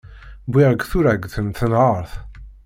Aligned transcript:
Wwiɣ-d 0.49 0.81
turagt 0.89 1.35
n 1.45 1.47
tenhert. 1.57 2.11